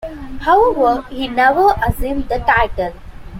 [0.39, 2.91] However, he never assumed the title.